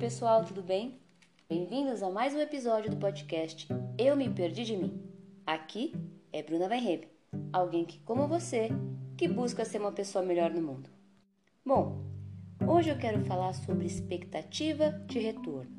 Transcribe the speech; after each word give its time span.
pessoal, 0.00 0.42
tudo 0.42 0.62
bem? 0.62 0.98
Bem-vindos 1.46 2.02
a 2.02 2.08
mais 2.08 2.32
um 2.32 2.40
episódio 2.40 2.90
do 2.90 2.96
podcast 2.96 3.68
Eu 3.98 4.16
Me 4.16 4.30
Perdi 4.30 4.64
de 4.64 4.74
Mim. 4.74 4.98
Aqui 5.46 5.94
é 6.32 6.42
Bruna 6.42 6.68
Weinreb, 6.68 7.06
alguém 7.52 7.84
que, 7.84 7.98
como 7.98 8.26
você, 8.26 8.70
que 9.14 9.28
busca 9.28 9.62
ser 9.62 9.78
uma 9.78 9.92
pessoa 9.92 10.24
melhor 10.24 10.50
no 10.52 10.62
mundo. 10.62 10.88
Bom, 11.62 12.02
hoje 12.66 12.88
eu 12.88 12.96
quero 12.96 13.22
falar 13.26 13.52
sobre 13.52 13.84
expectativa 13.84 14.88
de 15.06 15.18
retorno, 15.18 15.70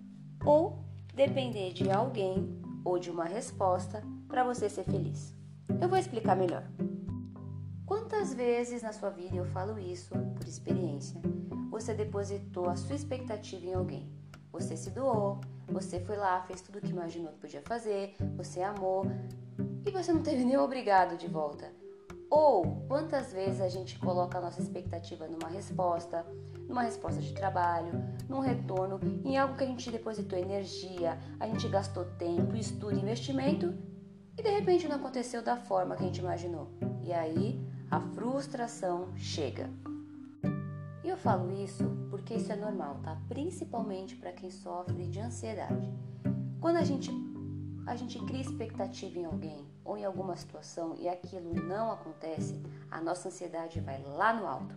ou 0.46 0.86
depender 1.16 1.74
de 1.74 1.90
alguém 1.90 2.62
ou 2.86 3.00
de 3.00 3.10
uma 3.10 3.26
resposta 3.26 4.04
para 4.28 4.44
você 4.44 4.70
ser 4.70 4.84
feliz. 4.84 5.36
Eu 5.82 5.90
vou 5.90 5.98
explicar 5.98 6.36
melhor. 6.36 6.70
Quantas 7.92 8.34
vezes 8.34 8.84
na 8.84 8.94
sua 8.94 9.10
vida 9.10 9.36
eu 9.36 9.44
falo 9.44 9.78
isso 9.78 10.14
por 10.38 10.48
experiência? 10.48 11.20
Você 11.70 11.94
depositou 11.94 12.70
a 12.70 12.76
sua 12.78 12.96
expectativa 12.96 13.66
em 13.66 13.74
alguém. 13.74 14.10
Você 14.54 14.78
se 14.78 14.92
doou, 14.92 15.42
você 15.68 16.00
foi 16.00 16.16
lá, 16.16 16.42
fez 16.44 16.62
tudo 16.62 16.78
o 16.78 16.82
que 16.82 16.92
imaginou 16.92 17.34
que 17.34 17.40
podia 17.40 17.62
fazer, 17.62 18.16
você 18.38 18.62
amou 18.62 19.04
e 19.86 19.92
você 19.92 20.14
não 20.14 20.24
teve 20.24 20.40
nem 20.48 20.56
obrigado 20.56 21.18
de 21.18 21.28
volta. 21.28 21.70
Ou 22.30 22.82
quantas 22.88 23.34
vezes 23.34 23.60
a 23.60 23.68
gente 23.68 24.00
coloca 24.00 24.38
a 24.38 24.42
nossa 24.42 24.62
expectativa 24.62 25.28
numa 25.28 25.50
resposta, 25.50 26.26
numa 26.70 26.84
resposta 26.84 27.20
de 27.20 27.34
trabalho, 27.34 27.92
num 28.30 28.40
retorno, 28.40 29.02
em 29.26 29.38
algo 29.38 29.58
que 29.58 29.66
a 29.66 29.68
gente 29.68 29.92
depositou 29.92 30.40
energia, 30.40 31.20
a 31.38 31.46
gente 31.46 31.68
gastou 31.68 32.06
tempo, 32.06 32.56
estudo, 32.56 32.98
investimento 32.98 33.78
e 34.38 34.42
de 34.42 34.50
repente 34.50 34.88
não 34.88 34.96
aconteceu 34.96 35.44
da 35.44 35.58
forma 35.58 35.98
que 35.98 36.04
a 36.04 36.06
gente 36.06 36.20
imaginou. 36.20 36.70
E 37.04 37.12
aí 37.12 37.71
a 37.92 38.00
frustração 38.00 39.10
chega. 39.18 39.70
E 41.04 41.10
eu 41.10 41.18
falo 41.18 41.52
isso 41.52 41.84
porque 42.10 42.36
isso 42.36 42.50
é 42.50 42.56
normal, 42.56 43.02
tá? 43.04 43.22
Principalmente 43.28 44.16
para 44.16 44.32
quem 44.32 44.50
sofre 44.50 45.08
de 45.08 45.20
ansiedade. 45.20 45.92
Quando 46.62 46.78
a 46.78 46.84
gente 46.84 47.12
a 47.86 47.96
gente 47.96 48.18
cria 48.26 48.40
expectativa 48.40 49.20
em 49.20 49.26
alguém 49.26 49.66
ou 49.84 49.98
em 49.98 50.06
alguma 50.06 50.38
situação 50.38 50.96
e 50.98 51.10
aquilo 51.10 51.54
não 51.54 51.92
acontece, 51.92 52.62
a 52.90 53.02
nossa 53.02 53.28
ansiedade 53.28 53.82
vai 53.82 54.02
lá 54.02 54.32
no 54.32 54.48
alto. 54.48 54.74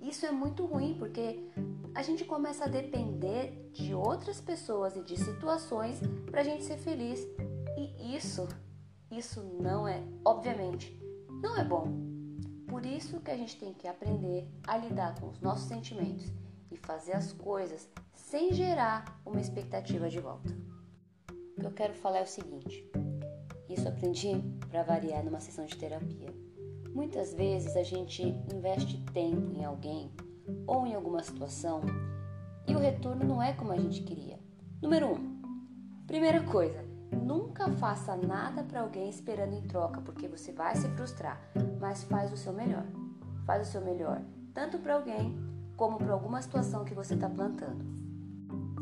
Isso 0.00 0.26
é 0.26 0.32
muito 0.32 0.64
ruim 0.64 0.96
porque 0.98 1.48
a 1.94 2.02
gente 2.02 2.24
começa 2.24 2.64
a 2.64 2.68
depender 2.68 3.70
de 3.72 3.94
outras 3.94 4.40
pessoas 4.40 4.96
e 4.96 5.02
de 5.02 5.16
situações 5.16 6.00
para 6.30 6.40
a 6.40 6.44
gente 6.44 6.64
ser 6.64 6.78
feliz. 6.78 7.20
E 7.76 8.16
isso, 8.16 8.48
isso 9.10 9.40
não 9.60 9.86
é, 9.86 10.02
obviamente, 10.24 10.98
não 11.42 11.56
é 11.56 11.62
bom. 11.62 12.15
Por 12.66 12.84
isso 12.84 13.20
que 13.20 13.30
a 13.30 13.36
gente 13.36 13.58
tem 13.58 13.72
que 13.72 13.86
aprender 13.86 14.48
a 14.66 14.76
lidar 14.76 15.18
com 15.20 15.28
os 15.28 15.40
nossos 15.40 15.68
sentimentos 15.68 16.32
e 16.70 16.76
fazer 16.76 17.12
as 17.12 17.32
coisas 17.32 17.88
sem 18.12 18.52
gerar 18.52 19.20
uma 19.24 19.40
expectativa 19.40 20.08
de 20.08 20.18
volta. 20.18 20.52
O 21.56 21.60
que 21.60 21.66
eu 21.66 21.72
quero 21.72 21.94
falar 21.94 22.18
é 22.18 22.22
o 22.22 22.26
seguinte: 22.26 22.84
isso 23.68 23.88
aprendi 23.88 24.42
para 24.68 24.82
variar 24.82 25.24
numa 25.24 25.40
sessão 25.40 25.64
de 25.64 25.76
terapia. 25.76 26.34
Muitas 26.92 27.34
vezes 27.34 27.76
a 27.76 27.82
gente 27.82 28.22
investe 28.52 28.98
tempo 29.12 29.52
em 29.52 29.64
alguém 29.64 30.10
ou 30.66 30.86
em 30.86 30.94
alguma 30.94 31.22
situação 31.22 31.82
e 32.66 32.74
o 32.74 32.78
retorno 32.78 33.24
não 33.24 33.42
é 33.42 33.52
como 33.52 33.72
a 33.72 33.76
gente 33.76 34.02
queria. 34.02 34.38
Número 34.82 35.06
1. 35.06 35.12
Um, 35.12 35.42
primeira 36.06 36.42
coisa, 36.42 36.84
Nunca 37.12 37.70
faça 37.72 38.16
nada 38.16 38.62
para 38.62 38.80
alguém 38.80 39.08
esperando 39.08 39.54
em 39.54 39.62
troca, 39.62 40.00
porque 40.00 40.28
você 40.28 40.52
vai 40.52 40.74
se 40.76 40.88
frustrar, 40.90 41.40
mas 41.80 42.04
faz 42.04 42.32
o 42.32 42.36
seu 42.36 42.52
melhor. 42.52 42.84
Faz 43.44 43.68
o 43.68 43.70
seu 43.70 43.80
melhor, 43.80 44.20
tanto 44.52 44.78
para 44.78 44.94
alguém 44.94 45.36
como 45.76 45.98
para 45.98 46.12
alguma 46.12 46.42
situação 46.42 46.84
que 46.84 46.94
você 46.94 47.14
está 47.14 47.28
plantando. 47.28 47.84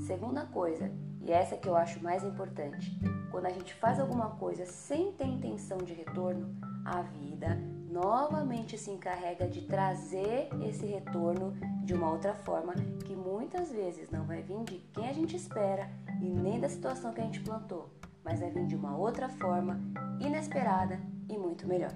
Segunda 0.06 0.46
coisa, 0.46 0.90
e 1.20 1.32
essa 1.32 1.56
que 1.56 1.68
eu 1.68 1.76
acho 1.76 2.02
mais 2.02 2.22
importante, 2.22 2.98
quando 3.30 3.46
a 3.46 3.50
gente 3.50 3.74
faz 3.74 3.98
alguma 3.98 4.30
coisa 4.30 4.64
sem 4.64 5.12
ter 5.12 5.26
intenção 5.26 5.78
de 5.78 5.92
retorno, 5.92 6.54
a 6.84 7.02
vida 7.02 7.58
novamente 7.90 8.76
se 8.76 8.90
encarrega 8.90 9.46
de 9.46 9.62
trazer 9.62 10.48
esse 10.68 10.84
retorno 10.84 11.52
de 11.84 11.94
uma 11.94 12.10
outra 12.10 12.34
forma 12.34 12.74
que 13.04 13.14
muitas 13.14 13.70
vezes 13.70 14.10
não 14.10 14.24
vai 14.24 14.42
vir 14.42 14.64
de 14.64 14.78
quem 14.92 15.08
a 15.08 15.12
gente 15.12 15.36
espera 15.36 15.88
e 16.20 16.28
nem 16.28 16.60
da 16.60 16.68
situação 16.68 17.12
que 17.12 17.20
a 17.20 17.24
gente 17.24 17.40
plantou, 17.40 17.88
mas 18.24 18.40
vai 18.40 18.50
vir 18.50 18.66
de 18.66 18.74
uma 18.74 18.96
outra 18.96 19.28
forma, 19.28 19.78
inesperada 20.18 21.00
e 21.28 21.36
muito 21.36 21.66
melhor. 21.66 21.94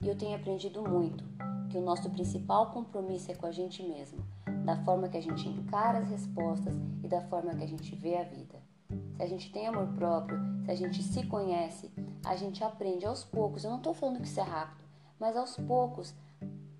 E 0.00 0.08
eu 0.08 0.16
tenho 0.16 0.36
aprendido 0.36 0.82
muito 0.82 1.24
que 1.70 1.78
o 1.78 1.82
nosso 1.82 2.10
principal 2.10 2.70
compromisso 2.70 3.32
é 3.32 3.34
com 3.34 3.46
a 3.46 3.50
gente 3.50 3.82
mesmo, 3.82 4.18
da 4.64 4.76
forma 4.84 5.08
que 5.08 5.16
a 5.16 5.22
gente 5.22 5.48
encara 5.48 5.98
as 5.98 6.08
respostas 6.08 6.74
e 7.02 7.08
da 7.08 7.22
forma 7.22 7.54
que 7.54 7.64
a 7.64 7.66
gente 7.66 7.94
vê 7.96 8.16
a 8.16 8.24
vida. 8.24 8.62
Se 9.16 9.22
a 9.22 9.26
gente 9.26 9.50
tem 9.50 9.66
amor 9.66 9.88
próprio, 9.94 10.38
se 10.64 10.70
a 10.70 10.74
gente 10.74 11.02
se 11.02 11.26
conhece, 11.26 11.90
a 12.24 12.36
gente 12.36 12.62
aprende 12.62 13.06
aos 13.06 13.24
poucos, 13.24 13.64
eu 13.64 13.70
não 13.70 13.78
estou 13.78 13.94
falando 13.94 14.20
que 14.20 14.26
isso 14.26 14.40
é 14.40 14.44
rápido, 14.44 14.84
mas 15.18 15.36
aos 15.36 15.56
poucos, 15.56 16.14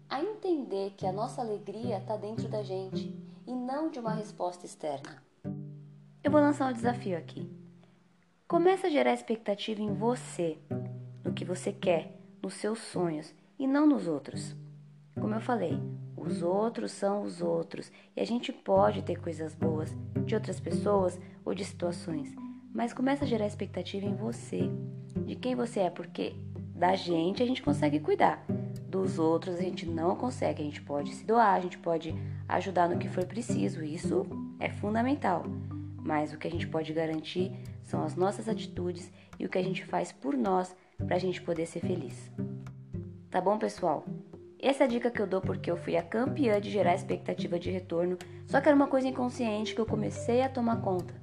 a 0.09 0.21
entender 0.21 0.93
que 0.97 1.07
a 1.07 1.13
nossa 1.13 1.41
alegria 1.41 1.99
está 1.99 2.17
dentro 2.17 2.49
da 2.49 2.63
gente 2.63 3.13
e 3.47 3.55
não 3.55 3.91
de 3.91 3.99
uma 3.99 4.13
resposta 4.13 4.67
externa. 4.67 5.23
Eu 6.23 6.31
vou 6.31 6.41
lançar 6.41 6.71
um 6.71 6.73
desafio 6.73 7.17
aqui. 7.17 7.64
Começa 8.47 8.89
a 8.89 8.91
gerar 8.91 9.15
expectativa 9.15 9.81
em 9.81 9.95
você, 9.95 10.59
no 11.25 11.33
que 11.33 11.47
você 11.47 11.73
quer, 11.73 12.15
nos 12.43 12.53
seus 12.53 12.79
sonhos 12.79 13.35
e 13.59 13.67
não 13.67 13.87
nos 13.87 14.07
outros. 14.07 14.55
Como 15.19 15.35
eu 15.35 15.41
falei, 15.41 15.81
os 16.15 16.43
outros 16.43 16.93
são 16.93 17.23
os 17.23 17.41
outros 17.41 17.91
e 18.15 18.21
a 18.21 18.25
gente 18.27 18.53
pode 18.53 19.03
ter 19.03 19.19
coisas 19.19 19.55
boas 19.55 19.97
de 20.27 20.35
outras 20.35 20.61
pessoas 20.61 21.19
ou 21.43 21.55
de 21.55 21.65
situações, 21.65 22.35
mas 22.75 22.93
começa 22.93 23.25
a 23.25 23.27
gerar 23.27 23.47
expectativa 23.47 24.05
em 24.05 24.15
você, 24.15 24.71
de 25.25 25.35
quem 25.37 25.55
você 25.55 25.81
é, 25.81 25.91
porque 25.91 26.35
da 26.75 26.95
gente 26.95 27.43
a 27.43 27.47
gente 27.47 27.63
consegue 27.63 27.99
cuidar, 27.99 28.45
dos 28.87 29.19
outros 29.19 29.57
a 29.57 29.63
gente 29.63 29.87
não 29.87 30.15
consegue, 30.15 30.61
a 30.61 30.65
gente 30.67 30.83
pode 30.83 31.15
se 31.15 31.25
doar, 31.25 31.55
a 31.55 31.61
gente 31.61 31.79
pode 31.79 32.15
ajudar 32.47 32.91
no 32.91 32.99
que 32.99 33.09
for 33.09 33.25
preciso, 33.25 33.83
isso 33.83 34.27
é 34.61 34.69
fundamental. 34.69 35.45
Mas 36.05 36.35
o 36.35 36.39
que 36.39 36.47
a 36.47 36.51
gente 36.51 36.69
pode 36.69 36.93
garantir 36.93 37.51
são 37.85 38.03
as 38.03 38.17
nossas 38.17 38.49
atitudes 38.49 39.13
e 39.39 39.47
o 39.47 39.49
que 39.49 39.59
a 39.59 39.63
gente 39.63 39.85
faz 39.85 40.11
por 40.11 40.37
nós 40.37 40.75
para 40.99 41.17
a 41.17 41.19
gente 41.19 41.41
poder 41.41 41.67
ser 41.67 41.81
feliz. 41.81 42.31
Tá 43.31 43.41
bom, 43.41 43.59
pessoal? 43.59 44.05
Essa 44.59 44.85
é 44.85 44.87
a 44.87 44.89
dica 44.89 45.11
que 45.11 45.21
eu 45.21 45.27
dou 45.27 45.41
porque 45.41 45.71
eu 45.71 45.77
fui 45.77 45.97
a 45.97 46.03
campeã 46.03 46.61
de 46.61 46.71
gerar 46.71 46.95
expectativa 46.95 47.59
de 47.59 47.71
retorno, 47.71 48.17
só 48.47 48.61
que 48.61 48.69
era 48.69 48.77
uma 48.77 48.87
coisa 48.87 49.07
inconsciente 49.07 49.75
que 49.75 49.81
eu 49.81 49.87
comecei 49.87 50.41
a 50.41 50.49
tomar 50.49 50.81
conta. 50.81 51.15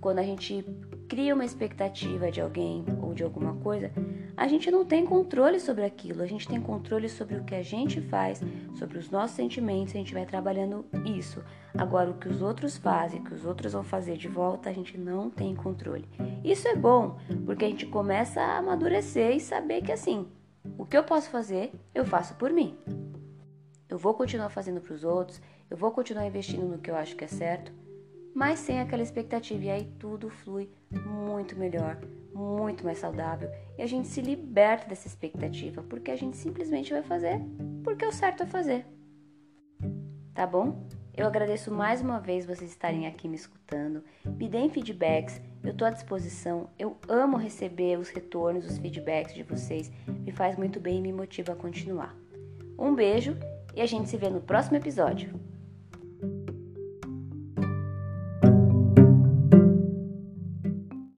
Quando 0.00 0.18
a 0.18 0.22
gente 0.22 0.64
cria 1.08 1.34
uma 1.34 1.44
expectativa 1.44 2.30
de 2.30 2.40
alguém 2.40 2.84
ou 3.00 3.14
de 3.14 3.22
alguma 3.22 3.54
coisa, 3.56 3.92
a 4.36 4.48
gente 4.48 4.70
não 4.70 4.84
tem 4.84 5.04
controle 5.04 5.60
sobre 5.60 5.84
aquilo, 5.84 6.22
a 6.22 6.26
gente 6.26 6.48
tem 6.48 6.60
controle 6.60 7.08
sobre 7.08 7.36
o 7.36 7.44
que 7.44 7.54
a 7.54 7.62
gente 7.62 8.00
faz, 8.00 8.40
sobre 8.74 8.98
os 8.98 9.10
nossos 9.10 9.36
sentimentos, 9.36 9.94
a 9.94 9.98
gente 9.98 10.14
vai 10.14 10.26
trabalhando 10.26 10.84
isso. 11.04 11.42
Agora, 11.76 12.10
o 12.10 12.18
que 12.18 12.28
os 12.28 12.42
outros 12.42 12.76
fazem, 12.76 13.20
o 13.20 13.24
que 13.24 13.34
os 13.34 13.44
outros 13.44 13.72
vão 13.72 13.84
fazer 13.84 14.16
de 14.16 14.28
volta, 14.28 14.70
a 14.70 14.72
gente 14.72 14.98
não 14.98 15.30
tem 15.30 15.54
controle. 15.54 16.08
Isso 16.42 16.66
é 16.66 16.74
bom, 16.74 17.18
porque 17.44 17.64
a 17.64 17.68
gente 17.68 17.86
começa 17.86 18.40
a 18.40 18.58
amadurecer 18.58 19.36
e 19.36 19.40
saber 19.40 19.82
que 19.82 19.92
assim, 19.92 20.26
o 20.78 20.84
que 20.84 20.96
eu 20.96 21.04
posso 21.04 21.30
fazer, 21.30 21.72
eu 21.94 22.04
faço 22.04 22.34
por 22.34 22.50
mim. 22.50 22.76
Eu 23.88 23.98
vou 23.98 24.14
continuar 24.14 24.48
fazendo 24.48 24.80
para 24.80 24.94
os 24.94 25.04
outros, 25.04 25.40
eu 25.70 25.76
vou 25.76 25.92
continuar 25.92 26.26
investindo 26.26 26.66
no 26.66 26.78
que 26.78 26.90
eu 26.90 26.96
acho 26.96 27.14
que 27.14 27.24
é 27.24 27.28
certo, 27.28 27.72
mas 28.34 28.58
sem 28.58 28.80
aquela 28.80 29.02
expectativa. 29.02 29.64
E 29.64 29.70
aí 29.70 29.84
tudo 29.98 30.28
flui 30.28 30.68
muito 30.90 31.56
melhor, 31.56 31.98
muito 32.34 32.84
mais 32.84 32.98
saudável. 32.98 33.50
E 33.78 33.82
a 33.82 33.86
gente 33.86 34.08
se 34.08 34.20
liberta 34.20 34.88
dessa 34.88 35.06
expectativa, 35.06 35.82
porque 35.82 36.10
a 36.10 36.16
gente 36.16 36.36
simplesmente 36.36 36.92
vai 36.92 37.02
fazer 37.02 37.40
porque 37.84 38.04
é 38.04 38.08
o 38.08 38.12
certo 38.12 38.42
a 38.42 38.46
fazer. 38.46 38.84
Tá 40.34 40.46
bom? 40.46 40.84
Eu 41.16 41.28
agradeço 41.28 41.70
mais 41.70 42.00
uma 42.00 42.18
vez 42.18 42.44
vocês 42.44 42.70
estarem 42.70 43.06
aqui 43.06 43.28
me 43.28 43.36
escutando. 43.36 44.02
Me 44.26 44.48
deem 44.48 44.68
feedbacks, 44.68 45.40
eu 45.62 45.70
estou 45.70 45.86
à 45.86 45.90
disposição. 45.90 46.68
Eu 46.76 46.96
amo 47.08 47.36
receber 47.36 47.96
os 47.98 48.08
retornos, 48.08 48.66
os 48.66 48.78
feedbacks 48.78 49.32
de 49.32 49.44
vocês. 49.44 49.92
Me 50.08 50.32
faz 50.32 50.56
muito 50.56 50.80
bem 50.80 50.98
e 50.98 51.02
me 51.02 51.12
motiva 51.12 51.52
a 51.52 51.56
continuar. 51.56 52.16
Um 52.76 52.92
beijo 52.94 53.36
e 53.76 53.80
a 53.80 53.86
gente 53.86 54.08
se 54.08 54.16
vê 54.16 54.28
no 54.28 54.40
próximo 54.40 54.76
episódio. 54.76 55.43